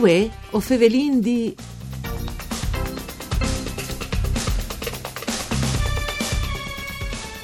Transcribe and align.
Uè, 0.00 0.30
o 0.50 0.60
fevelin 0.60 1.18
di... 1.18 1.56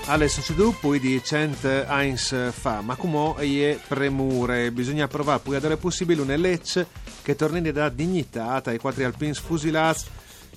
Alle 0.06 0.28
succedù 0.28 0.72
poi 0.78 1.00
di 1.00 1.20
cent 1.24 1.64
eins 1.64 2.52
fa, 2.52 2.80
ma 2.80 2.94
come 2.94 3.34
è 3.40 3.76
premure, 3.88 4.70
bisogna 4.70 5.08
provare 5.08 5.40
poi 5.42 5.56
ad 5.56 5.64
avere 5.64 5.80
possibile 5.80 6.22
una 6.22 6.36
legge 6.36 6.86
che 7.22 7.34
torni 7.34 7.72
da 7.72 7.88
dignità 7.88 8.62
ai 8.64 8.78
quattro 8.78 9.04
alpins 9.04 9.40
fusilati 9.40 10.04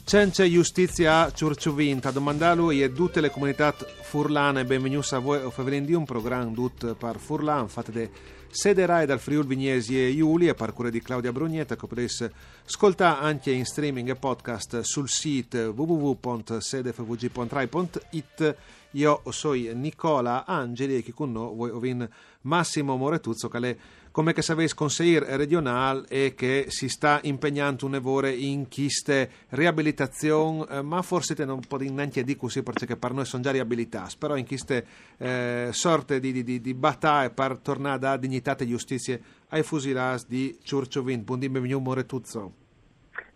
Cence 0.08 0.50
giustizia 0.50 1.26
a 1.26 1.32
Ciurciuvinta, 1.34 2.12
domandalu 2.12 2.72
e 2.72 2.94
tutte 2.94 3.20
le 3.20 3.30
comunità 3.30 3.74
furlane, 3.74 4.64
benvenuti 4.64 5.14
a 5.14 5.20
voi, 5.20 5.44
o 5.44 5.52
di 5.82 5.94
un 5.94 6.06
programma 6.06 6.50
tut 6.54 6.96
per 6.96 7.20
Furlan, 7.20 7.68
fate 7.68 7.92
de 7.92 8.10
sederai 8.50 9.06
dal 9.06 9.20
Friul 9.20 9.46
Vignesi 9.46 10.02
e 10.02 10.12
Iuli, 10.12 10.48
a 10.48 10.54
parcure 10.54 10.92
di 10.92 11.02
Claudia 11.02 11.34
Brugnetta, 11.34 11.76
che 11.76 11.88
potete 11.88 12.32
ascoltare 12.66 13.20
anche 13.20 13.52
in 13.52 13.66
streaming 13.66 14.08
e 14.08 14.16
podcast 14.16 14.80
sul 14.80 15.10
sito 15.10 15.74
www.sedefvg.rai.it. 15.76 18.56
Io 18.92 19.22
sono 19.28 19.56
Nicola 19.74 20.46
Angeli 20.46 20.96
e 20.96 21.04
chi 21.04 21.12
con 21.12 21.34
noi 21.34 21.54
voi 21.54 21.72
ovin 21.72 22.10
Massimo 22.44 22.96
Moretuzzo, 22.96 23.50
che 23.50 23.58
è 23.58 23.76
come 24.18 24.34
che 24.34 24.42
sapete 24.42 24.74
consigliere 24.74 25.38
regionale 25.38 26.08
e 26.10 26.34
che 26.34 26.66
si 26.70 26.90
sta 26.90 27.20
impegnando 27.22 27.86
un 27.86 27.94
evore 27.94 28.32
in 28.32 28.68
chiste 28.68 29.30
riabilitazione, 29.50 30.66
eh, 30.72 30.82
ma 30.82 31.04
forse 31.04 31.36
non 31.46 31.60
può 31.60 31.78
neanche 31.78 32.24
dire 32.24 32.36
così 32.36 32.64
perché 32.64 32.98
per 32.98 33.14
noi 33.14 33.26
sono 33.26 33.44
già 33.44 33.52
riabilitati, 33.52 34.16
però 34.18 34.36
in 34.36 34.48
queste 34.48 34.88
eh, 35.20 35.68
sorte 35.70 36.20
di, 36.20 36.44
di, 36.44 36.60
di, 36.60 36.74
battaglie 36.74 37.30
per 37.30 37.60
tornare 37.60 38.08
a 38.08 38.18
dignità 38.18 38.56
e 38.56 38.66
giustizia 38.68 39.20
ai 39.50 39.62
fusilati 39.62 40.26
di 40.28 40.58
Ciurciovin. 40.64 41.24
Buondì, 41.24 41.50
benvenuto 41.50 41.84
Moretuzzo. 41.84 42.54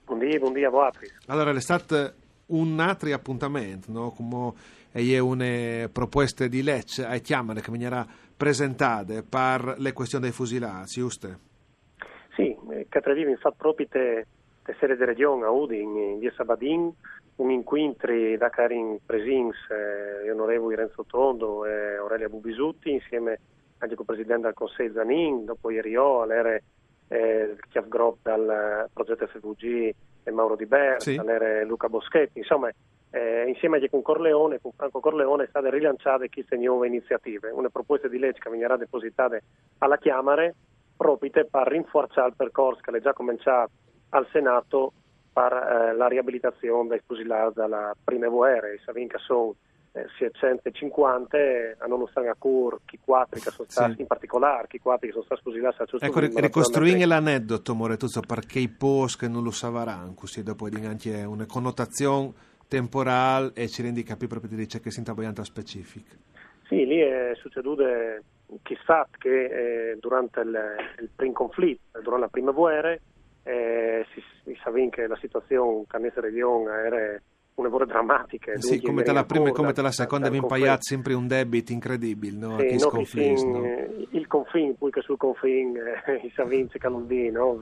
Buondì, 0.03 0.39
buondì 0.39 0.63
a 0.63 0.71
voi. 0.71 0.89
Allora, 1.27 1.51
è 1.51 1.61
stato 1.61 2.11
un 2.47 2.79
altro 2.79 3.13
appuntamento, 3.13 3.91
no? 3.91 4.09
come 4.09 4.53
è 4.91 5.19
una 5.19 5.87
proposta 5.89 6.47
di 6.47 6.63
legge 6.63 7.05
ai 7.05 7.21
chiamare 7.21 7.61
che 7.61 7.69
venirà 7.69 8.03
presentate 8.41 9.21
per 9.21 9.75
le 9.77 9.93
questioni 9.93 10.23
dei 10.23 10.33
fusilati, 10.33 10.99
giusto? 10.99 11.27
Sì, 12.35 12.57
Catredivi 12.89 13.29
infatti 13.29 13.55
proprio 13.55 13.87
te, 13.87 14.25
te 14.63 14.75
serie 14.79 14.97
di 14.97 15.05
regione 15.05 15.45
a 15.45 15.51
Udin, 15.51 15.95
in 15.95 16.17
via 16.17 16.33
Sabadin, 16.35 16.91
un 17.35 17.51
incontro 17.51 18.11
da 18.37 18.49
Karin 18.49 18.97
Presins, 19.05 19.55
eh, 19.69 20.31
onorevoli 20.31 20.75
Renzo 20.75 21.05
Tondo 21.07 21.67
e 21.67 21.97
Aurelia 21.97 22.29
Bubisutti, 22.29 22.89
insieme 22.89 23.39
anche 23.77 23.93
con 23.93 24.05
il 24.09 24.15
presidente 24.15 24.47
del 24.47 24.55
Consiglio 24.55 24.93
Zanin, 24.93 25.45
dopo 25.45 25.69
ieri 25.69 25.91
io, 25.91 26.23
all'era 26.23 26.59
eh, 27.09 27.55
Chiaf 27.69 27.85
dal 28.23 28.89
progetto 28.91 29.27
FVG 29.27 29.93
Mauro 30.29 30.55
Di 30.55 30.65
Berti, 30.65 31.13
sì. 31.13 31.65
Luca 31.65 31.89
Boschetti, 31.89 32.37
insomma 32.39 32.69
eh, 33.11 33.45
insieme 33.47 33.75
anche 33.75 33.89
con 33.89 34.01
Corleone, 34.01 34.59
con 34.61 34.71
Franco 34.71 34.99
Corleone, 34.99 35.47
state 35.47 35.69
rilanciate 35.69 36.29
queste 36.29 36.57
nuove 36.57 36.87
iniziative, 36.87 37.49
una 37.49 37.69
proposta 37.69 38.07
di 38.07 38.19
legge 38.19 38.39
che 38.39 38.49
verrà 38.49 38.77
depositata 38.77 39.37
alla 39.79 39.97
Chiamare 39.97 40.55
proprio 40.95 41.31
per 41.31 41.67
rinforzare 41.67 42.29
il 42.29 42.35
percorso 42.35 42.81
che 42.81 42.95
è 42.95 43.01
già 43.01 43.13
cominciato 43.13 43.71
al 44.09 44.27
Senato 44.31 44.93
per 45.33 45.51
eh, 45.51 45.95
la 45.95 46.07
riabilitazione 46.07 46.89
dei 46.89 47.01
fusilati 47.05 47.53
dalla 47.55 47.95
prima 48.03 48.27
guerra, 48.27 48.71
i 48.71 48.79
Savinca 48.83 49.17
sono 49.17 49.55
eh, 49.93 50.05
650 50.17 51.37
a 51.79 51.85
non 51.87 52.07
stare 52.09 52.29
a 52.29 52.35
cur 52.37 52.79
chi 52.85 52.99
quattro 53.03 53.39
che 53.39 53.49
sono 53.49 53.67
stati 53.69 53.95
sì. 53.95 54.01
in 54.01 54.07
particolare 54.07 54.67
chi 54.67 54.79
quattro 54.79 55.07
che 55.07 55.13
sono 55.13 55.25
stati 55.25 55.41
fusilati 55.41 55.81
a 55.81 55.85
ecco 55.99 56.19
ricostruire 56.19 57.05
l'aneddoto 57.05 57.75
Moretuzzo 57.75 58.21
perché 58.21 58.59
i 58.59 58.69
post 58.69 59.19
che 59.19 59.27
non 59.27 59.43
lo 59.43 59.51
savaranno 59.51 60.13
così 60.13 60.43
dopo 60.43 60.69
di 60.69 60.85
anche 60.85 61.23
una 61.23 61.45
connotazione 61.45 62.31
temporale 62.67 63.51
e 63.53 63.67
ci 63.67 63.81
rendi 63.81 64.01
capire 64.03 64.27
proprio 64.27 64.55
di 64.55 64.65
che 64.65 64.91
si 64.91 64.99
intabaianta 64.99 65.43
specifica. 65.43 66.15
Sì, 66.67 66.85
lì 66.85 66.99
è 66.99 67.33
succeduto 67.35 67.83
chissà 68.63 69.05
che 69.17 69.91
eh, 69.91 69.97
durante 69.99 70.39
il, 70.39 70.57
il 71.01 71.09
primo 71.13 71.33
conflitto, 71.33 71.99
durante 71.99 72.25
la 72.25 72.29
prima 72.29 72.51
guerra, 72.51 72.97
eh, 73.43 74.05
si, 74.13 74.23
si 74.45 74.57
sapeva 74.63 74.89
che 74.89 75.07
la 75.07 75.17
situazione 75.17 75.83
questa 75.85 76.21
regione 76.21 76.71
era 76.71 77.21
una 77.61 77.69
guerra 77.69 77.85
drammatica. 77.85 78.59
Sì, 78.59 78.81
come 78.81 79.03
te 79.03 79.11
la 79.11 79.23
prima 79.23 79.49
e 79.49 79.51
come 79.51 79.73
te 79.73 79.81
la 79.81 79.91
seconda 79.91 80.29
vi 80.29 80.37
impaiate 80.37 80.81
sempre 80.81 81.13
un 81.13 81.27
debito 81.27 81.71
incredibile, 81.71 82.37
no? 82.37 82.59
Sì, 82.59 82.77
no, 82.77 82.89
conflitto, 82.89 83.45
no? 83.45 83.65
Il 84.09 84.27
confine, 84.27 84.73
poi 84.77 84.91
che 84.91 85.01
sul 85.01 85.17
confine 85.17 86.03
eh, 86.05 86.15
i 86.27 86.31
Savinci 86.35 86.77
Calondì, 86.77 87.29
no? 87.31 87.59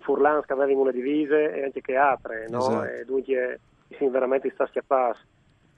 Furlans 0.00 0.44
che 0.44 0.52
avevano 0.52 0.80
una 0.80 0.90
divisa 0.90 1.36
e 1.36 1.64
anche 1.64 1.80
che 1.80 1.96
altre, 1.96 2.46
no? 2.48 2.58
Esatto. 2.58 2.84
E 2.84 3.04
dunque 3.04 3.60
si 3.96 4.06
veramente 4.08 4.50
sta 4.50 4.66
schiappando 4.66 5.18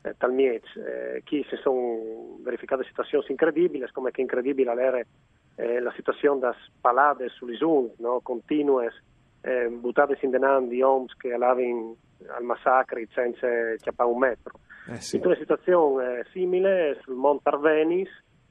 eh, 0.03 0.15
tal 0.19 0.33
miec. 0.33 0.65
Eh, 0.77 1.22
chi 1.25 1.44
si 1.49 1.56
sono 1.56 2.38
verificate 2.43 2.84
situazioni 2.84 3.25
incredibili, 3.28 3.87
come 3.93 4.10
che 4.10 4.21
incredibile 4.21 4.72
era 4.72 5.00
eh, 5.56 5.81
la 5.81 5.93
situazione 5.97 6.41
da 6.41 6.54
spalade 6.65 7.28
sull'isun, 7.28 7.93
no? 7.99 8.21
continue, 8.22 8.93
eh, 9.41 9.69
buttate 9.69 10.19
in 10.21 10.31
denaro 10.31 10.60
di 10.62 10.83
homes 10.83 11.15
che 11.16 11.33
andavano 11.33 11.97
al 12.28 12.42
massacro 12.42 13.00
senza 13.12 13.46
chiappare 13.76 14.10
un 14.10 14.18
metro. 14.18 14.58
Eh 14.88 15.00
sì. 15.00 15.16
In 15.16 15.26
una 15.26 15.36
situazione 15.36 16.20
eh, 16.20 16.24
simile 16.30 16.98
sul 17.02 17.14
Monte 17.14 17.48
Arvenis, 17.48 18.08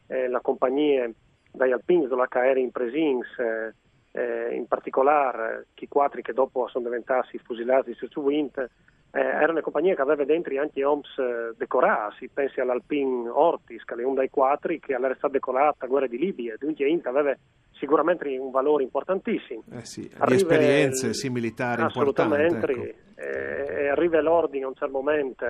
eh, 0.08 0.28
la 0.28 0.42
compagnia 0.42 1.10
dai 1.52 1.72
Alpins 1.72 2.08
della 2.08 2.28
KR 2.28 2.58
in 2.58 2.72
Presins, 2.72 3.28
eh, 4.12 4.56
in 4.56 4.68
particolare 4.68 5.68
chi 5.74 5.88
quattro 5.88 6.22
che 6.22 6.34
dopo 6.34 6.68
sono 6.68 6.86
diventati 6.86 7.38
fusilati 7.40 7.94
su 7.94 8.08
Wind, 8.20 8.70
eh, 9.16 9.20
era 9.20 9.52
una 9.52 9.62
compagnia 9.62 9.94
che 9.94 10.02
aveva 10.02 10.26
dentro 10.26 10.60
anche 10.60 10.84
OMS 10.84 11.18
eh, 11.20 11.54
decorati, 11.56 12.28
pensi 12.34 12.60
all'Alpin 12.60 13.30
Ortis, 13.32 13.84
che 13.84 13.94
è 13.94 14.04
un 14.04 14.16
dei 14.16 14.32
quattro 14.32 14.76
che 14.80 14.94
era 14.94 15.14
stata 15.14 15.34
decorata 15.34 15.86
a 15.86 15.88
guerra 15.88 16.08
di 16.08 16.18
Libia, 16.18 16.56
dunque 16.58 16.88
Int 16.88 17.06
aveva 17.06 17.36
sicuramente 17.74 18.36
un 18.38 18.50
valore 18.50 18.82
importantissimo. 18.82 19.62
Eh 19.72 19.86
sì, 19.86 20.02
di 20.02 20.34
esperienze 20.34 21.08
il, 21.08 21.16
sì, 21.16 21.30
militari 21.30 21.84
assolutamente, 21.84 22.72
ecco. 22.72 23.22
eh, 23.22 23.88
arriva 23.90 24.20
l'ordine 24.20 24.66
a 24.66 24.70
un 24.70 24.76
certo 24.76 24.94
momento 24.94 25.46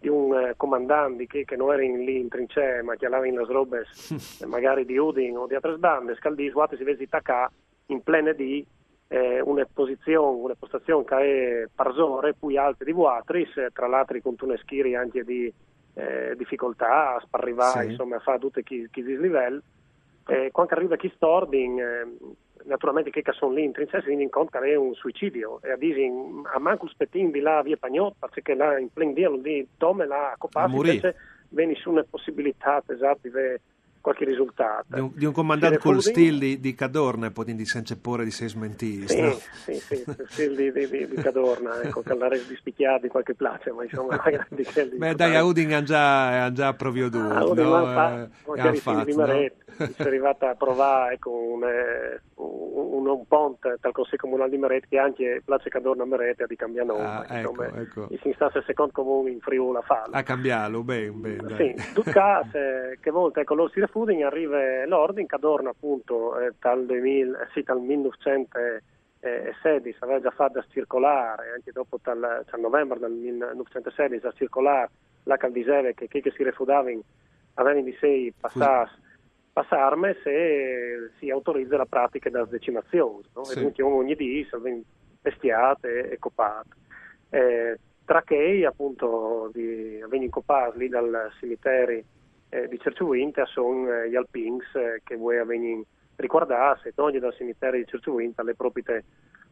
di 0.00 0.08
un 0.08 0.34
eh, 0.36 0.54
comandante 0.56 1.26
che, 1.26 1.44
che, 1.44 1.54
non 1.54 1.72
era 1.72 1.84
in, 1.84 2.04
lì 2.04 2.18
in 2.18 2.28
trincee 2.28 2.82
ma 2.82 2.96
che 2.96 3.04
andava 3.04 3.28
in 3.28 3.36
las 3.36 3.48
robes 3.48 4.42
magari 4.46 4.84
di 4.84 4.98
Udin 4.98 5.36
o 5.36 5.46
di 5.46 5.54
altre 5.54 5.78
bande, 5.78 6.16
scaldì, 6.16 6.50
si 6.50 6.82
vede 6.82 7.06
in 7.86 8.02
plene 8.02 8.34
di 8.34 8.66
eh, 9.08 9.40
una 9.40 9.66
posizione, 9.72 10.40
una 10.40 10.54
postazione 10.58 11.04
che 11.04 11.16
è 11.62 11.68
parzore, 11.74 12.34
poi 12.34 12.56
alte 12.56 12.84
di 12.84 12.92
Vuatris, 12.92 13.66
tra 13.72 13.86
l'altro 13.86 14.18
con 14.22 14.34
una 14.40 14.56
schiri 14.58 14.94
anche 14.94 15.24
di 15.24 15.52
eh, 15.94 16.34
difficoltà 16.36 17.14
a 17.14 17.20
sparrivare, 17.20 17.84
sì. 17.84 17.90
insomma, 17.90 18.16
a 18.16 18.20
fare 18.20 18.38
tutti 18.38 18.62
chi 18.62 18.88
dislivelli. 18.90 19.60
Eh, 20.26 20.50
quando 20.50 20.74
arriva 20.74 20.96
chi 20.96 21.12
stording, 21.14 21.78
eh, 21.80 22.34
naturalmente 22.64 23.10
che 23.10 23.22
sono 23.32 23.54
lì 23.54 23.64
in 23.64 23.72
trincea 23.72 24.00
si 24.00 24.08
rendono 24.08 24.30
conto 24.30 24.58
che 24.58 24.72
è 24.72 24.74
un 24.74 24.94
suicidio 24.94 25.60
e 25.62 25.72
a 25.72 25.76
dire 25.76 26.10
a 26.52 26.58
manco 26.58 26.88
spettin 26.88 27.30
di 27.30 27.40
là 27.40 27.62
via 27.62 27.76
Pagnot 27.76 28.14
perché 28.18 28.54
là 28.54 28.78
in 28.78 28.90
plen 28.92 29.12
dia 29.12 29.30
di 29.30 29.66
tome 29.76 30.06
là 30.06 30.34
a 30.34 30.66
invece 30.66 31.14
ve 31.50 31.66
nessuna 31.66 32.04
possibilità 32.08 32.82
esatto 32.86 33.20
di 33.22 33.30
qualche 34.04 34.26
risultato. 34.26 34.84
Di 34.86 35.00
un, 35.00 35.10
di 35.14 35.24
un 35.24 35.32
comandante 35.32 35.78
col 35.78 36.02
stile 36.02 36.38
di, 36.38 36.60
di 36.60 36.74
Cadorna, 36.74 37.30
poi 37.30 37.54
di 37.54 37.64
senza 37.64 37.96
porre 37.96 38.24
di 38.24 38.30
sei 38.30 38.48
smentiti. 38.48 39.08
Sì, 39.08 39.18
no? 39.18 39.30
sì, 39.32 39.72
sì, 39.76 39.94
il 39.94 40.26
stile 40.28 40.72
di, 40.72 40.88
di, 40.88 41.08
di 41.08 41.16
Cadorna, 41.16 41.80
ecco, 41.80 42.02
parlare 42.02 42.38
di 42.46 42.54
spicchiati 42.54 43.08
qualche 43.08 43.32
place, 43.32 43.72
ma 43.72 43.82
insomma, 43.82 44.20
di 44.50 44.62
quelli. 44.62 44.98
Beh, 44.98 45.14
dai, 45.14 45.34
a 45.36 45.42
Udin 45.42 45.72
hanno 45.72 45.84
già, 45.84 46.52
già 46.52 46.74
proprio 46.74 47.08
due, 47.08 47.32
ah, 47.32 47.44
no? 47.44 47.52
Fa, 47.54 48.28
eh, 48.56 48.74
fatto, 48.74 49.04
di 49.04 49.12
Maret, 49.14 49.54
no? 49.78 49.86
si 49.86 49.94
è 50.02 50.06
arrivata 50.06 50.50
a 50.50 50.54
provare 50.54 51.14
ecco, 51.14 51.30
un, 51.30 51.62
un, 52.34 53.06
un, 53.06 53.26
ponte 53.26 53.78
dal 53.80 53.92
Consiglio 53.92 54.18
Comunale 54.18 54.50
di 54.50 54.58
Meret 54.58 54.86
che 54.86 54.98
anche 54.98 55.40
Place 55.42 55.70
Cadorna 55.70 56.04
Meret 56.04 56.46
di 56.46 56.56
cambiare 56.56 56.88
nome. 56.88 57.02
Ah, 57.02 57.24
ecco, 57.26 57.50
insomma, 57.50 57.80
ecco. 57.80 58.08
instasse 58.22 58.58
il 58.58 58.64
secondo 58.66 58.92
comune 58.92 59.30
in 59.30 59.40
Friuli 59.40 59.78
a 59.78 59.80
farlo. 59.80 60.14
A 60.14 60.22
cambiarlo, 60.22 60.82
bene, 60.82 61.10
bene. 61.10 61.56
Sì, 61.56 62.02
caso, 62.10 62.50
che 63.00 63.10
volte, 63.10 63.40
ecco, 63.40 63.54
loro 63.54 63.70
si 63.70 63.80
Fooding 63.94 64.22
arriva 64.22 64.84
l'ordine 64.86 65.28
che 65.28 65.36
adorna 65.36 65.70
appunto 65.70 66.36
eh, 66.40 66.52
dal, 66.58 66.84
2000, 66.84 67.38
eh, 67.38 67.46
sì, 67.52 67.62
dal 67.62 67.80
1916 67.80 69.96
aveva 70.00 70.20
già 70.20 70.32
fatto 70.32 70.64
circolare 70.68 71.52
anche 71.52 71.70
dopo 71.70 72.00
dal, 72.02 72.44
cioè, 72.50 72.60
novembre 72.60 72.98
del 72.98 73.12
1916 73.12 74.26
a 74.26 74.32
circolare 74.32 74.90
la 75.22 75.36
Caldiseve 75.36 75.94
che 75.94 76.08
chi 76.08 76.20
che 76.20 76.32
si 76.32 76.42
refudava 76.42 76.90
aveva 77.54 77.80
di 77.80 77.96
sé 78.00 78.32
passasse 78.38 78.98
passarme 79.52 80.16
se 80.24 81.12
si 81.18 81.30
autorizza 81.30 81.76
la 81.76 81.86
pratica 81.86 82.28
della 82.28 82.46
decimazione 82.46 83.28
no? 83.32 83.44
sì. 83.44 83.52
e 83.52 83.54
quindi 83.62 83.80
ogni 83.80 84.16
dì 84.16 84.44
salve 84.50 84.82
bestiate 85.22 86.10
e 86.10 86.18
copate 86.18 86.74
eh, 87.30 87.78
tra 88.04 88.22
che 88.22 88.66
appunto 88.66 89.50
di, 89.52 90.00
vengono 90.08 90.30
copati 90.30 90.78
lì 90.78 90.88
dal 90.88 91.30
cimitero 91.38 92.02
eh, 92.54 92.68
di 92.68 92.78
Cerciuinte 92.78 93.44
sono 93.46 93.90
eh, 93.90 94.08
gli 94.08 94.14
Alpins 94.14 94.64
eh, 94.74 95.00
che 95.02 95.16
voi 95.16 95.38
avete 95.38 95.84
ricordasse, 96.16 96.92
toglie 96.94 97.18
dal 97.18 97.34
cimitero 97.34 97.76
di 97.76 97.84
Circuinta 97.84 98.44
le 98.44 98.54
proprie 98.54 99.04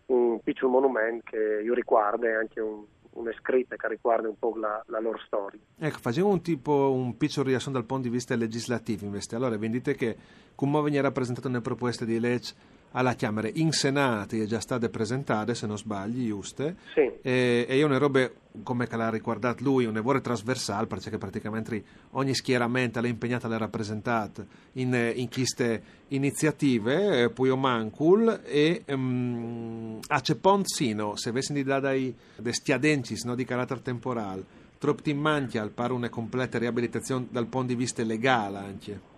un 0.06 0.40
piccolo 0.40 0.70
monumento 0.70 1.24
che 1.30 1.62
io 1.64 1.74
riguardo 1.74 2.26
anche 2.28 2.60
un, 2.60 2.84
una 3.14 3.32
scritta 3.40 3.74
che 3.74 3.88
riguarda 3.88 4.28
un 4.28 4.38
po' 4.38 4.54
la, 4.56 4.80
la 4.86 5.00
loro 5.00 5.18
storia. 5.26 5.58
Ecco, 5.78 5.98
facciamo 5.98 6.28
un 6.28 6.42
tipo, 6.42 6.92
un 6.92 7.16
piccolo 7.16 7.48
riassunto 7.48 7.78
dal 7.78 7.86
punto 7.88 8.04
di 8.04 8.10
vista 8.10 8.36
legislativo 8.36 9.04
invece. 9.04 9.34
Allora, 9.34 9.56
vi 9.56 9.68
dite 9.68 9.94
che 9.94 10.16
come 10.54 10.80
viene 10.82 11.00
rappresentato 11.00 11.48
nelle 11.48 11.60
proposte 11.60 12.04
di 12.04 12.20
legge 12.20 12.54
alla 12.92 13.14
Camera 13.14 13.48
in 13.52 13.72
Senato 13.72 14.36
è 14.36 14.44
già 14.44 14.60
state 14.60 14.88
presentate, 14.88 15.54
se 15.54 15.66
non 15.66 15.76
sbagli, 15.76 16.28
giuste? 16.28 16.76
Sì. 16.94 17.10
E, 17.22 17.66
e 17.68 17.76
io 17.76 17.88
ne 17.88 17.98
robe, 17.98 18.34
come 18.62 18.86
l'ha 18.90 19.10
ricordato 19.10 19.62
lui, 19.64 19.84
un 19.84 19.94
lavoro 19.94 20.20
trasversale, 20.20 20.86
perché 20.86 21.18
praticamente 21.18 21.82
ogni 22.10 22.34
schieramento 22.34 23.00
è 23.00 23.06
impegnata 23.06 23.48
a 23.48 23.56
rappresentare 23.56 24.46
in, 24.72 25.12
in 25.14 25.28
queste 25.28 25.82
iniziative, 26.08 27.22
eh, 27.22 27.30
poi 27.30 27.50
o 27.50 27.56
mancul, 27.56 28.42
e 28.44 28.82
um, 28.88 29.98
a 30.06 30.20
Ceponzino, 30.20 31.16
se 31.16 31.30
avessi 31.30 31.52
di 31.52 31.62
dare 31.62 32.14
dai 32.36 32.52
stiadencis 32.52 33.24
no, 33.24 33.34
di 33.34 33.44
carattere 33.44 33.82
temporale, 33.82 34.44
troppo 34.78 35.08
in 35.08 35.18
mantia 35.18 35.62
al 35.62 35.70
pare 35.70 35.92
una 35.92 36.08
completa 36.08 36.58
riabilitazione 36.58 37.26
dal 37.30 37.46
punto 37.46 37.68
di 37.68 37.76
vista 37.76 38.02
legale 38.02 38.58
anche. 38.58 39.10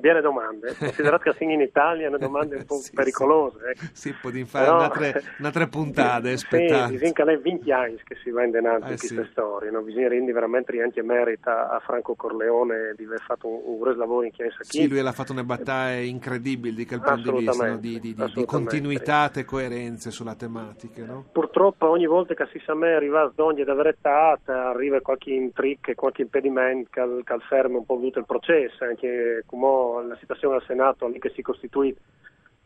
Viene 0.00 0.20
domande, 0.20 0.74
considerato 0.76 1.32
che 1.32 1.44
in 1.44 1.60
Italia 1.60 2.06
sono 2.06 2.18
domande 2.18 2.56
un 2.56 2.64
po' 2.64 2.76
sì, 2.80 2.92
pericolose. 2.92 3.70
Ecco. 3.70 3.84
Sì, 3.92 4.12
può 4.12 4.30
fare 4.30 4.64
Però, 4.64 4.76
un'altra, 4.76 5.20
un'altra 5.38 5.66
puntata, 5.66 6.30
aspettate. 6.30 6.86
Sì, 6.86 6.92
bisogna 6.92 7.12
che 7.12 7.38
20 7.38 7.72
anni 7.72 8.00
che 8.04 8.16
si 8.22 8.30
vende 8.30 8.58
in 8.58 8.66
eh, 8.66 8.78
queste 8.80 9.22
sì. 9.22 9.28
storie, 9.30 9.70
no? 9.70 9.82
bisogna 9.82 10.08
rendere 10.08 10.32
veramente 10.32 10.80
anche 10.80 11.02
merita 11.02 11.70
a 11.70 11.80
Franco 11.80 12.14
Corleone 12.14 12.94
di 12.96 13.04
aver 13.04 13.20
fatto 13.20 13.48
un, 13.48 13.60
un 13.64 13.78
grosso 13.78 13.98
lavoro 13.98 14.24
in 14.24 14.32
chiesa 14.32 14.56
Sì, 14.60 14.88
lui 14.88 14.98
ha 15.00 15.12
fatto 15.12 15.32
una 15.32 15.44
battaglia 15.44 16.00
incredibile 16.00 16.74
di 16.74 16.86
quel 16.86 17.00
punto 17.00 17.32
di 17.32 17.44
vista, 17.44 17.66
no? 17.66 17.76
di, 17.76 18.00
di, 18.00 18.14
di, 18.14 18.32
di, 18.34 18.44
continuità 18.44 19.30
e 19.32 19.44
coerenze 19.44 20.10
sulla 20.10 20.34
tematica. 20.34 21.04
No? 21.04 21.26
Purtroppo 21.32 21.88
ogni 21.88 22.06
volta 22.06 22.34
che 22.34 22.46
si 22.52 22.60
sa 22.64 22.74
me 22.74 22.94
arriva 22.94 23.22
a 23.22 23.30
Sdogna 23.30 23.64
da 23.64 23.74
verità, 23.74 24.38
arriva 24.44 25.00
qualche 25.00 25.30
intric, 25.30 25.94
qualche 25.94 26.22
impedimento 26.22 26.88
che, 26.90 27.02
che 27.24 27.36
ferma 27.48 27.78
un 27.78 27.86
po' 27.86 27.98
tutto 27.98 28.18
il 28.18 28.26
processo, 28.26 28.84
anche 28.84 29.44
come 29.46 29.66
la 30.02 30.16
situazione 30.16 30.56
al 30.56 30.64
Senato 30.64 31.06
lì 31.08 31.18
che 31.18 31.30
si 31.30 31.42
costituì 31.42 31.94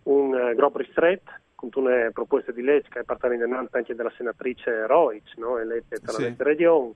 un 0.04 0.32
uh, 0.32 0.54
gruppo 0.54 0.78
ristretto 0.78 1.30
con 1.54 1.70
una 1.74 2.10
proposta 2.12 2.50
di 2.50 2.62
legge 2.62 2.88
che 2.88 3.00
è 3.00 3.04
partita 3.04 3.32
in 3.32 3.68
anche 3.70 3.94
dalla 3.94 4.12
senatrice 4.16 4.86
Roic, 4.86 5.36
no? 5.36 5.58
eletta 5.58 5.96
dalla 6.00 6.18
sì. 6.18 6.34
Regione. 6.38 6.94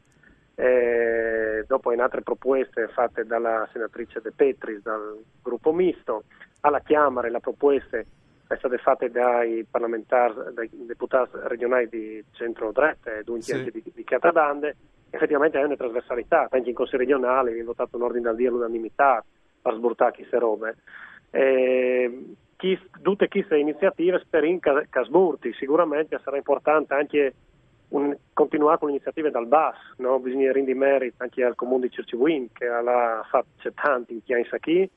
Eh, 0.58 1.64
dopo 1.66 1.92
in 1.92 2.00
altre 2.00 2.22
proposte 2.22 2.88
fatte 2.88 3.24
dalla 3.26 3.68
senatrice 3.72 4.22
De 4.22 4.32
Petris 4.34 4.80
dal 4.82 5.22
gruppo 5.42 5.72
misto, 5.72 6.24
alla 6.60 6.80
Chiamara 6.80 7.30
la 7.30 7.40
proposta 7.40 7.98
è 7.98 8.56
stata 8.56 8.76
fatta 8.78 9.06
dai 9.08 9.66
parlamentari, 9.70 10.34
dai 10.54 10.70
deputati 10.72 11.30
regionali 11.42 11.88
di 11.88 12.24
centro-dretta 12.32 13.18
e 13.18 13.22
dunque 13.22 13.42
sì. 13.42 13.52
anche 13.52 13.70
di, 13.70 13.82
di 13.94 14.04
Catadande, 14.04 14.76
effettivamente 15.10 15.60
è 15.60 15.64
una 15.64 15.76
trasversalità, 15.76 16.48
anche 16.50 16.70
in 16.70 16.74
Consiglio 16.74 16.98
regionale 16.98 17.50
viene 17.50 17.66
votato 17.66 17.96
un 17.96 18.02
ordine 18.02 18.28
del 18.28 18.36
dia 18.36 18.48
all'unanimità, 18.48 19.24
sburtare 19.74 20.12
queste 20.12 20.38
robe. 20.38 20.76
Eh, 21.30 22.34
chi, 22.56 22.78
tutte 23.02 23.28
queste 23.28 23.58
iniziative 23.58 24.22
che 24.30 25.04
sburti, 25.04 25.52
sicuramente 25.54 26.20
sarà 26.22 26.36
importante 26.36 26.94
anche 26.94 27.34
un, 27.88 28.16
continuare 28.32 28.78
con 28.78 28.88
le 28.88 28.94
iniziative 28.94 29.30
dal 29.30 29.46
BAS, 29.46 29.76
no? 29.98 30.18
bisogna 30.18 30.52
rendere 30.52 30.76
merito 30.76 31.22
anche 31.22 31.44
al 31.44 31.54
comune 31.54 31.88
di 31.88 31.94
Circiuin 31.94 32.48
che 32.52 32.66
ha 32.66 33.22
fatto 33.28 33.72
tanti 33.74 34.14
in 34.14 34.22
Chiansa 34.24 34.58
qui 34.58 34.88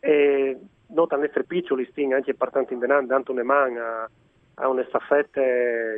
e 0.00 0.58
nota 0.88 1.16
nostre 1.16 1.44
piccoli 1.44 1.86
sting 1.90 2.12
anche 2.12 2.34
partendo 2.34 2.72
in 2.72 2.78
denaro 2.78 3.06
dando 3.06 3.32
una 3.32 3.42
mano 3.42 3.80
a, 4.54 4.68
una 4.68 4.84
staffetta 4.88 5.40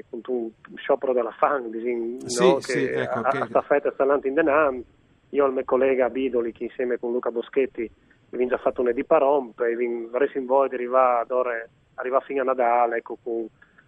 con 0.09 0.21
un 0.27 0.51
sciopero 0.77 1.13
della 1.13 1.31
FAN, 1.31 1.71
no? 1.71 2.29
sì, 2.29 2.55
che 2.55 2.61
sì, 2.61 2.85
ecco, 2.87 3.19
a, 3.21 3.29
a 3.29 3.47
staffetta 3.47 3.93
sta 3.93 4.19
in 4.25 4.35
denaro 4.35 4.83
io 5.31 5.45
e 5.45 5.49
il 5.49 5.55
mio 5.55 5.65
collega 5.65 6.09
Bidoli, 6.09 6.53
che 6.53 6.65
insieme 6.65 6.99
con 6.99 7.13
Luca 7.13 7.31
Boschetti 7.31 7.91
abbiamo 8.31 8.51
già 8.51 8.59
fatto 8.59 8.83
un 8.83 8.93
di 8.93 9.05
Paromp 9.05 9.61
e 9.61 9.75
vorrei 10.11 10.31
in 10.35 10.47
voi 10.47 10.69
di 10.69 10.75
arrivare, 10.75 11.71
arrivare 11.95 12.25
fino 12.25 12.43
a 12.43 12.45
Natale 12.45 12.99
ecco, 12.99 13.19
con, 13.23 13.47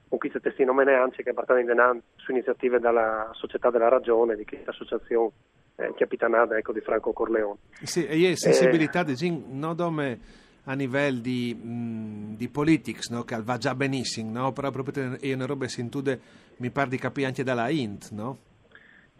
con 0.08 0.18
queste 0.18 0.40
testimonianze 0.40 1.02
anche 1.02 1.22
che 1.22 1.32
partono 1.32 1.60
in 1.60 1.66
denaro 1.66 2.00
su 2.16 2.30
iniziative 2.30 2.78
dalla 2.78 3.30
Società 3.32 3.70
della 3.70 3.88
Ragione, 3.88 4.36
di 4.36 4.44
questa 4.44 4.70
associazione 4.70 5.30
eh, 5.76 5.94
capitanata 5.96 6.56
ecco, 6.56 6.72
di 6.72 6.80
Franco 6.80 7.12
Corleone. 7.12 7.58
Sì, 7.82 8.06
e 8.06 8.36
sensibilità 8.36 9.00
eh, 9.00 9.14
di 9.14 9.44
non 9.50 9.76
come 9.76 10.18
a 10.64 10.74
livello 10.74 11.20
di, 11.20 11.54
mh, 11.54 12.36
di 12.36 12.48
politics, 12.48 13.08
no? 13.08 13.24
che 13.24 13.40
va 13.42 13.56
già 13.56 13.74
benissimo, 13.74 14.30
no? 14.30 14.52
però 14.52 14.70
proprio 14.70 15.16
io 15.20 15.36
ne 15.36 15.46
robe 15.46 15.68
si 15.68 15.80
intude, 15.80 16.20
mi 16.56 16.70
pare 16.70 16.90
di 16.90 16.98
capire 16.98 17.26
anche 17.26 17.42
dalla 17.42 17.70
INT, 17.70 18.10
no? 18.10 18.38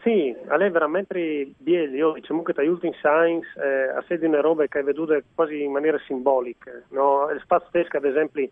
Sì, 0.03 0.35
a 0.47 0.55
lei 0.57 0.71
veramente 0.71 1.51
bieli, 1.57 1.97
io 1.97 2.13
diciamo 2.13 2.41
che 2.41 2.53
tra 2.53 2.63
gli 2.63 2.67
ultimi 2.67 2.93
science 2.93 3.47
eh, 3.55 3.89
a 3.89 4.03
sé 4.07 4.17
di 4.17 4.25
una 4.25 4.41
roba 4.41 4.65
che 4.65 4.79
hai 4.79 4.83
veduto 4.83 5.19
quasi 5.35 5.61
in 5.61 5.71
maniera 5.71 5.99
simbolica, 6.07 6.71
no? 6.89 7.29
Il 7.29 7.39
spazio 7.41 7.69
tedesco 7.71 7.97
ad 7.97 8.05
esempio 8.05 8.49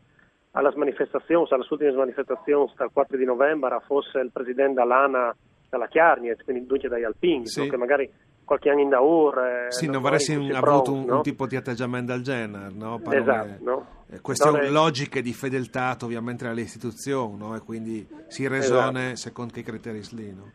alle 0.51 0.71
manifestazioni, 0.75 1.47
alle 1.49 1.65
ultime 1.67 1.91
manifestazioni 1.93 2.71
dal 2.75 2.91
4 2.93 3.17
di 3.17 3.25
novembre 3.25 3.79
fosse 3.87 4.19
il 4.19 4.29
presidente 4.31 4.79
dell'ANA 4.79 5.35
dalla 5.69 5.87
Chiarniet, 5.87 6.43
quindi 6.43 6.67
dunque 6.67 6.87
dagli 6.87 7.03
Alpini, 7.03 7.47
sì. 7.47 7.63
no? 7.63 7.67
che 7.67 7.77
magari 7.77 8.11
qualche 8.43 8.69
anno 8.69 8.81
in 8.81 8.89
Daur. 8.89 9.37
Eh, 9.39 9.71
sì, 9.71 9.87
non 9.87 9.97
avresti 9.97 10.33
avuto 10.33 10.93
un, 10.93 11.05
no? 11.05 11.15
un, 11.17 11.21
tipo 11.23 11.47
di 11.47 11.55
atteggiamento 11.55 12.11
del 12.11 12.23
genere, 12.23 12.69
no? 12.73 12.99
Parole, 12.99 13.21
esatto, 13.21 13.63
no? 13.63 13.85
Eh, 14.11 14.21
questioni 14.21 14.59
è... 14.59 14.69
logiche 14.69 15.21
di 15.21 15.33
fedeltà 15.33 15.95
ovviamente 16.01 16.47
alle 16.47 16.61
istituzioni, 16.61 17.37
no? 17.37 17.55
E 17.55 17.59
quindi 17.59 18.07
si 18.27 18.47
resone 18.47 19.11
esatto. 19.11 19.15
secondo 19.15 19.53
che 19.53 19.63
criteri 19.63 20.01
lì, 20.11 20.33
no? 20.33 20.51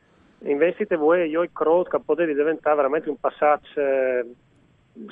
Investite 0.51 0.97
voi 0.97 1.29
io 1.29 1.43
e 1.43 1.51
Crot 1.53 1.89
che 1.89 2.01
potete 2.01 2.35
diventare 2.35 2.77
veramente 2.77 3.09
un 3.09 3.19
passaggio 3.19 3.81
eh, 3.81 4.27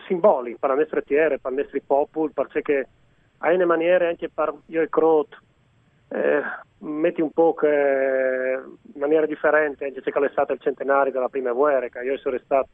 simbolico 0.07 0.59
per 0.59 0.71
le 0.71 0.77
nostre 0.77 1.03
tiere, 1.03 1.39
per 1.39 1.53
i 1.53 1.57
nostri 1.57 1.81
popoli, 1.81 2.33
perché 2.33 2.89
hai 3.39 3.55
una 3.55 3.67
maniera 3.67 4.09
anche 4.09 4.29
per 4.29 4.55
io 4.67 4.83
e 4.83 4.89
Crot 4.89 5.37
eh, 6.09 6.43
metti 6.79 7.21
un 7.21 7.31
po' 7.31 7.55
che, 7.55 7.67
in 8.95 9.01
maniera 9.01 9.27
differente, 9.27 9.87
anche 9.87 10.03
se 10.03 10.11
è 10.11 10.29
stato 10.31 10.53
il 10.53 10.61
centenario 10.61 11.13
della 11.13 11.29
prima 11.29 11.53
guerra, 11.53 11.89
che 11.89 12.01
io 12.01 12.19
sono 12.19 12.39
stato 12.45 12.69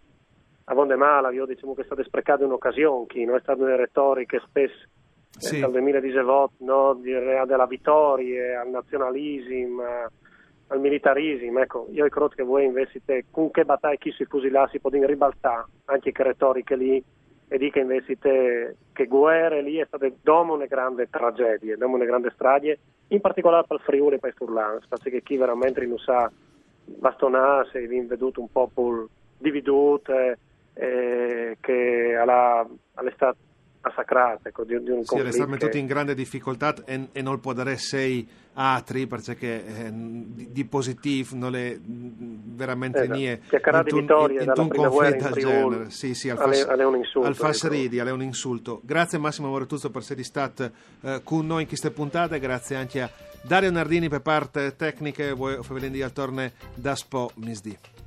a 0.65 0.75
Vonde 0.75 0.97
Mala, 0.97 1.31
io 1.31 1.47
diciamo 1.47 1.75
che 1.75 1.83
è 1.83 1.85
stata 1.85 2.03
sprecata 2.03 2.45
un'occasione, 2.45 3.07
che 3.07 3.25
non 3.25 3.37
è 3.37 3.41
stata 3.41 3.63
una 3.63 3.77
retorica 3.77 4.39
spesso 4.47 4.87
sì. 5.31 5.57
eh, 5.57 5.61
dal 5.61 5.71
2018, 5.71 6.65
no, 6.65 6.95
della 6.95 7.67
vittoria, 7.67 8.61
al 8.61 8.69
nazionalismo, 8.69 9.83
al 10.69 10.81
militarismo, 10.81 11.61
ecco, 11.61 11.87
io 11.91 12.07
credo 12.09 12.29
che 12.29 12.43
voi 12.43 12.65
investite 12.65 13.25
con 13.31 13.51
che 13.51 13.65
battaglie 13.65 13.99
chi 13.99 14.13
si 14.13 14.25
fusila 14.25 14.69
si 14.69 14.81
può 14.81 14.91
ribaltare 14.91 15.67
anche 15.87 16.13
che 16.13 16.23
retoriche 16.23 16.77
lì 16.77 17.03
e 17.49 17.59
di 17.59 17.71
che 17.71 17.81
investite 17.81 18.77
che 18.93 19.07
guerre 19.07 19.63
lì 19.63 19.77
è 19.77 19.87
state 19.87 20.17
dopo 20.21 20.53
una 20.53 20.67
grande 20.67 21.09
tragedia, 21.09 21.77
dopo 21.77 21.95
una 21.95 22.05
grande 22.05 22.31
strage, 22.35 22.79
in 23.09 23.21
particolare 23.21 23.67
per 23.67 23.79
il 23.79 23.83
Friuli 23.85 24.17
e 24.17 24.19
per 24.19 24.31
il 24.31 24.37
Furlan, 24.37 24.81
perché 24.87 25.23
chi 25.23 25.37
veramente 25.39 25.85
non 25.87 25.99
sa 25.99 26.31
bastonarsi, 26.85 27.87
viene 27.87 28.07
veduto 28.07 28.41
un 28.41 28.53
popolo 28.53 29.09
dividuto, 29.39 30.13
eh, 30.75 31.57
che 31.61 32.15
alla, 32.15 32.67
all'estate 32.95 33.39
massacrate 33.89 34.49
ecco, 34.49 34.65
di, 34.65 34.81
di 34.83 34.91
un 34.91 35.05
sì, 35.05 35.21
restiamo 35.21 35.55
che... 35.55 35.59
tutti 35.59 35.79
in 35.79 35.87
grande 35.87 36.15
difficoltà 36.15 36.75
e, 36.85 37.09
e 37.13 37.23
non 37.23 37.41
può 37.41 37.53
dare 37.53 37.77
sei 37.77 38.27
altri 38.55 39.07
perché 39.07 39.65
eh, 39.65 39.91
di, 39.93 40.51
di 40.51 40.65
positivo 40.65 41.37
non 41.37 41.55
è 41.55 41.79
veramente 41.81 43.03
esatto. 43.03 43.17
niente 43.17 43.61
in, 43.63 43.83
di 43.85 43.93
vittoria 43.93 44.43
in, 44.43 44.53
in 44.55 44.63
un 44.63 44.69
conflitto 44.69 45.29
del 45.29 45.45
genere. 45.45 45.91
Sì, 45.91 46.15
sì, 46.15 46.29
al, 46.29 46.39
fas, 46.39 46.63
alle, 46.63 46.85
un 46.85 46.97
insulto, 46.97 47.29
al 47.29 47.37
falsaridi, 47.37 47.99
ecco. 47.99 48.09
è 48.09 48.13
un 48.13 48.23
insulto. 48.23 48.81
Grazie 48.85 49.19
Massimo 49.19 49.49
Moretuzzo 49.49 49.91
per 49.91 50.03
essere 50.03 50.23
stato 50.25 50.71
eh, 51.03 51.21
con 51.23 51.47
noi 51.47 51.63
in 51.63 51.69
queste 51.69 51.91
puntate. 51.91 52.39
Grazie 52.39 52.77
anche 52.77 53.03
a 53.03 53.11
Dario 53.43 53.71
Nardini 53.71 54.09
per 54.09 54.21
parte 54.21 54.75
tecniche 54.77 55.33
voi 55.33 55.63
favelindi 55.63 56.03
al 56.03 56.13
torne 56.13 56.53
da 56.75 56.97
Spo 56.97 57.31
Misdi 57.37 57.98